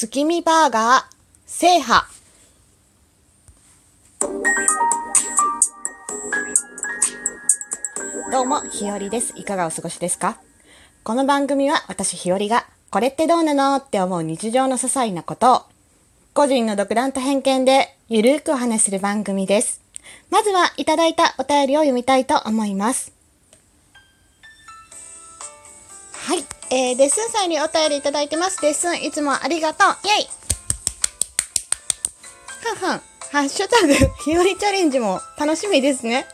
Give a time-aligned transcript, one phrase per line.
[0.00, 2.06] 月見バーガー制覇
[8.30, 9.32] どうも、ひよりです。
[9.34, 10.38] いかがお過ごしですか？
[11.02, 15.62] この番組は私ひよりが、これってどうなのって思う日常の些細なことを、
[16.32, 19.82] 個人の独断と偏見でゆるーくお話しする番組です。
[20.30, 23.17] まずはいただいたお便りを読みたいと思います。
[26.70, 28.60] えー、デッスンさんにお便りいただいてます。
[28.60, 29.88] デッスン、いつもありがとう。
[30.04, 30.28] イェイ
[32.62, 33.00] ふんふん。
[33.30, 36.26] ハッシュタグ、ひよりチャレンジも楽しみですね。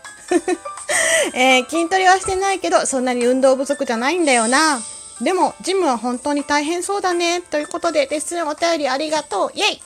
[1.35, 4.81] えー、筋トレはしてないけど、そんなに運動不足じゃないんだよな。
[5.21, 7.41] でも、ジムは本当に大変そうだね。
[7.41, 9.53] ということで、デッスンお便りありがとう。
[9.55, 9.83] イェイ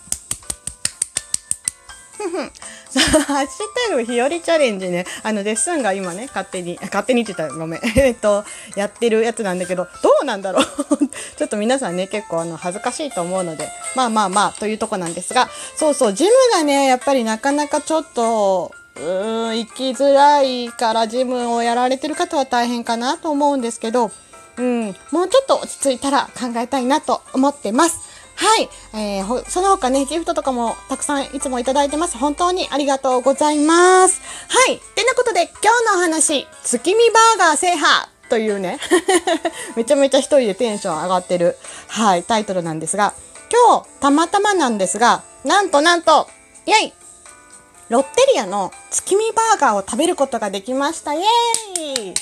[2.16, 2.52] ふんふん。
[3.26, 5.06] ハッシュタグひよりチャレンジね。
[5.22, 7.80] あの、デッスンが今ね、勝手に、 勝手にって言ったらごめん。
[7.96, 8.44] えっと、
[8.76, 10.64] やってるやつなんだけど、どうなんだろう？
[11.36, 24.10] ちょっと皆さんね、結構あの、恥ずかしいと思うので、まあまあまあ、というとこなんですが、そうそう、ジムがね、やっぱりなかなかちょっと、うーん、行きづらいからジムをやられてる方は大変かなと思うんですけど、
[24.56, 28.07] うん、もうちょっと落ち着いたら考えたいなと思ってます。
[28.38, 28.68] はい。
[28.94, 32.16] えー、その他ね、ギフトとかもたくさんいつもいただいてます。
[32.16, 34.20] 本当にありがとうございます。
[34.48, 34.78] はい。
[34.94, 38.78] てなことで、今日のお話、月見バーガー制覇というね、
[39.74, 43.12] めちゃめちゃ一人でテンション上がってる、はい、タイトルなんですが、
[43.52, 46.28] 今日、たまたまなんですが、なんとなんと、
[46.64, 46.92] イェイ
[47.88, 51.14] ロッテリアの月見バーガーを食べることができました。
[51.14, 52.14] イェーイ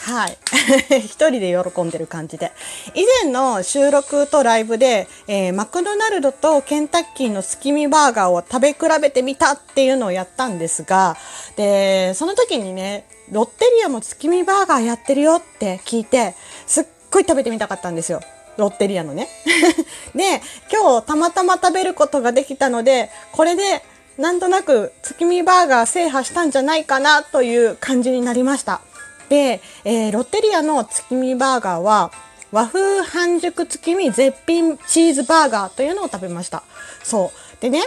[0.00, 0.38] はい。
[1.04, 2.52] 一人で喜んでる感じで。
[2.94, 11.16] 以前の収録とライブで、えーマクドナルドとケンタッキーの月見バーガーを食べ比べてみたっていうのをやったんですが、
[11.56, 16.34] で、その時にね、ロッテリアも月見バーガーやってるよって聞いて、
[16.66, 18.22] すっごい食べてみたかったんですよ。
[18.56, 19.28] ロッテリアのね。
[20.14, 20.40] で、
[20.72, 23.82] 今日たまたま食べることができたので、これで
[24.16, 28.80] なんとなく月見バーガー制覇したんじゃないかなという感じになりました。
[29.30, 32.12] で、えーロッテリアの月見バーガーは
[32.52, 36.62] 和風半熟月見絶品チーズバーガーというのを食べました。
[37.02, 37.62] そう。
[37.62, 37.80] でね、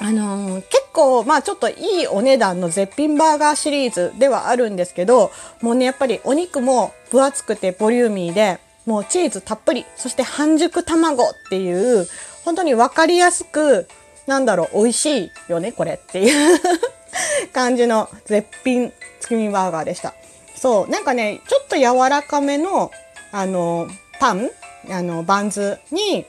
[0.00, 5.30] あのー結構、まあちょっといいお値段の絶品バーガーシリーズではあるんですけど、
[5.62, 12.08] もうね、やっぱりお肉も分厚くてボリューミーで、もうチーズたっぷり、そして半熟卵っていう、
[12.44, 13.86] 本当にわかりやすく、
[14.26, 16.60] なんだろう、美味しいよね、これっていう
[17.52, 20.14] 感じの絶品月見バーガーでした。
[20.58, 22.90] そう、なんかね、ちょっと柔らかめの、
[23.32, 23.88] あの、
[24.20, 24.50] パン、
[24.90, 26.26] あの、バンズに、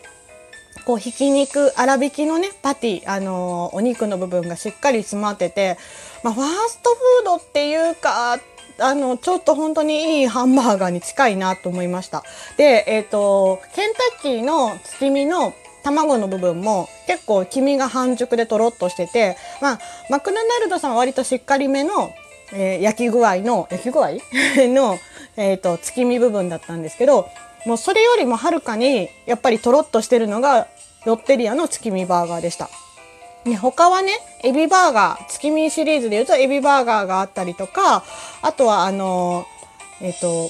[0.86, 5.78] こう、ひき肉、粗挽きのね、パティ、あのお肉の部分がしっかり詰まってて、
[6.24, 8.40] まあ、ファーストフードっていうか、
[8.80, 12.24] あの、ちょっと本当にいいハンバーガーに近いなと思いました。
[12.58, 15.54] で、えっ、と、ケンタッキーの月見の
[15.84, 19.80] 卵の部分も結構黄身が半熟でとろっとしてて、まあ、
[20.10, 22.14] マクドナルドさんは割としっかりめの、
[22.54, 24.10] えー焼き具合の、焼き具合？
[24.68, 24.98] の、
[25.38, 27.30] えっ、と、月見部分だったんですけど、
[27.66, 30.68] もうそれよりもはるかにやっぱりとろっとしてるのが
[31.06, 32.70] ロッテリアの月見バーガーでした。
[33.46, 38.04] ね、他はね、エビバーガー、月見シリーズで言うとエビバーガーがあったりとか、
[38.42, 40.50] あとはあのーえっ、と、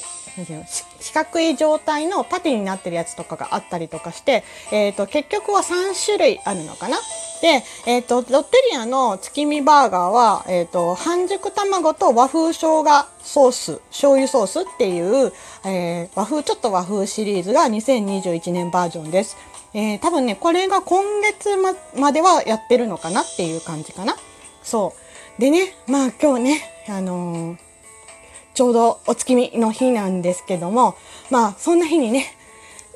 [1.00, 6.98] 四角い状態のパテになってるやつとかがあったりとかして、えっ、と、結局は3種類あるのかな？
[7.42, 12.84] で、えっ、と、ロッテリアの月見バーガーは、えっ、と、半熟卵と和風生姜
[13.22, 15.32] ソース、醤油ソースっていう、
[15.66, 19.38] えー和風、ちょっと和風シリーズが2021年バージョンです。
[19.74, 24.16] えー多分ね、これが今月ままではやってるのかなっていう感じかな。
[24.64, 24.94] そ
[25.38, 25.42] う。
[25.42, 27.69] でね、まあ今日ね、あのー
[28.60, 30.98] ちょうどお月見の日なんですけども、
[31.32, 32.26] まあそんな日にね、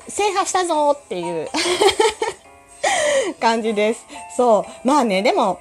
[0.08, 1.48] 制覇したぞーっていう
[3.40, 4.04] 感じです。
[4.36, 4.86] そう。
[4.86, 5.58] まあね、でも、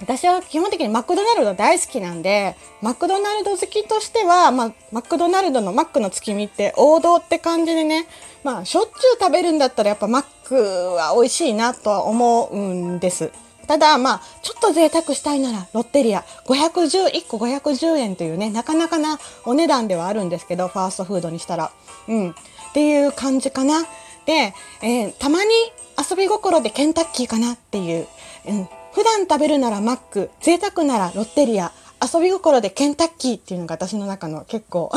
[0.00, 8.08] 私は基本的にマクドナルド大好きなんで、マクドナルド好きとしては、まあ、マクドナルドのマックの月見って王道って感じでね、
[8.42, 10.56] まあ、しょっちゅう食べるんだったらやっぱマック
[10.94, 13.30] は美味しいなとは思うんです。
[13.72, 21.72] ただ、まあ、ちょっと贅沢したいなら、ロッテリア、510、1個510円というね、なかなかなお値段ではあるんですけど、ファーストフードにしたら。
[22.06, 22.30] うん。
[22.32, 22.34] っ
[22.74, 23.86] ていう感じかな。
[24.26, 24.52] で、
[24.82, 25.50] えーたまに
[25.98, 28.06] 遊び心でケンタッキーかなっていう。
[28.46, 28.68] うん。
[28.92, 31.72] 普段食べるならマック、贅沢ならロッテリア、
[32.02, 34.92] 遊び心でケンタッキーっていうのが私の中の結構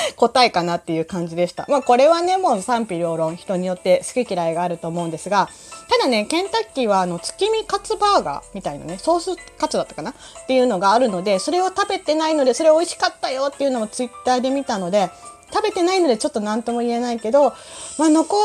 [0.16, 1.66] 答えかなっていう感じでした。
[1.68, 5.48] まあこれはね、もう賛否両論、人によって好き嫌いがあると思うんですが、
[5.88, 10.10] ただね、ケンタッキーはあの月見カツバーガーみたいなね、ソースカツだったかな？
[10.10, 10.14] っ
[10.46, 15.10] ていうのがあるので、それを食べてないので、それ美味しかったよっていうのをツイッターで見たので、
[15.52, 17.52] 食べてないのでちょっと何とも言えないけど、
[17.98, 18.36] まあ、残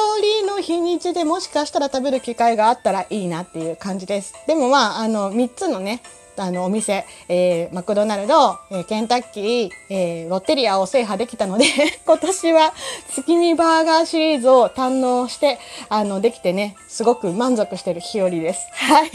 [0.42, 4.34] りの日にちでもしかしたら食べる機会があったらいいなっていう感じです。
[4.48, 6.02] でもまあ、あの、3つのね、
[6.38, 11.66] あのお店、えー、マクドナルド、えー、ケンタッキー、えー、ロッテリアを制覇できたので
[12.06, 12.74] 今年は
[13.10, 15.60] 月見バーガーシリーズを堪能して
[15.90, 18.68] あのできてねすごく満足してる日和です。
[18.72, 19.12] はい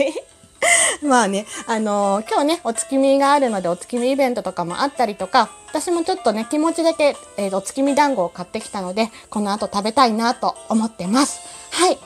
[1.02, 11.40] まあね、あのー、今日ね、お月見があるので、お月見イベントとかもあったりとか、私もちょっとね、気持ちだけ、えー、お月見団子を買ってきたので、この後食べたいなと思ってます。
[11.70, 11.99] はい。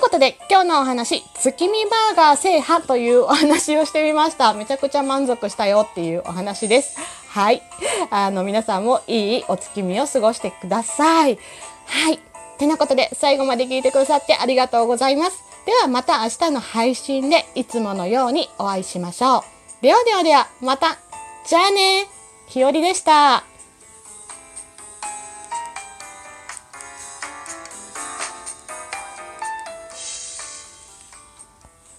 [0.00, 4.54] なことで、今日のお話、月見バーガー制覇というお話をしてみました。
[4.54, 6.98] めちゃくちゃ満足したよっていうお話です。
[7.28, 7.62] はい。
[8.10, 11.38] あの、皆さんもいいお月見を過ごしてください。
[11.86, 12.18] はい。
[12.58, 15.44] てなことで、最後まで聞いてくださってありがとうございます。
[15.66, 19.44] ではまた明日の配信でいつものようにお会いしましょ
[19.80, 19.82] う。
[19.82, 20.98] ではではでは、また。
[21.46, 22.08] じゃあね。
[22.46, 23.49] ひよりでした。